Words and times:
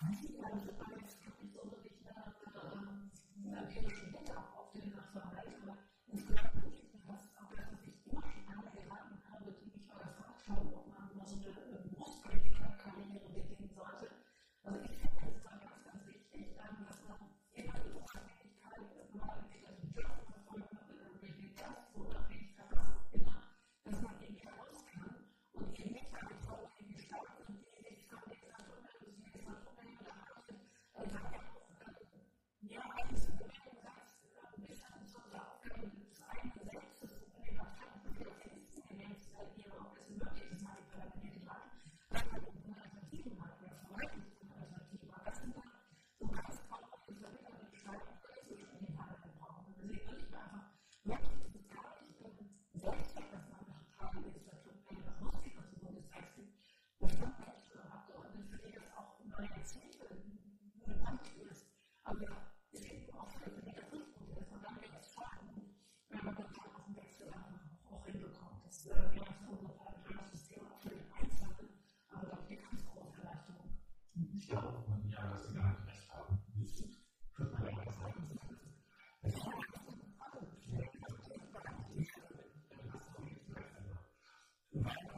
Ich 0.00 0.08
weiß 0.08 0.22
nicht, 0.22 0.44
also 0.44 0.56
ich 0.70 0.78
meine, 0.78 1.29
Right. 84.84 85.09